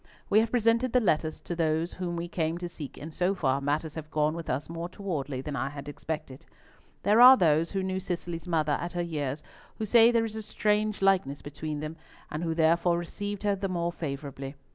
[0.31, 3.61] We have presented the letters to those whom we came to seek, and so far
[3.61, 6.43] matters have gone with us more towardly than I had expected.
[7.03, 9.43] There are those who knew Cicely's mother at her years
[9.77, 11.97] who say there is a strange likeness between them,
[12.31, 14.55] and who therefore received her the more favourably.